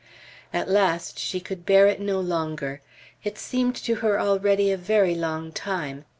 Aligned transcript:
At 0.51 0.67
last 0.67 1.19
she 1.19 1.39
could 1.39 1.63
bear 1.63 1.85
it 1.85 2.01
no 2.01 2.19
longer. 2.19 2.81
It 3.23 3.37
seemed 3.37 3.75
to 3.75 3.97
her 4.01 4.19
already 4.19 4.71
a 4.71 4.77
very 4.77 5.13
long 5.13 5.51
time. 5.51 6.05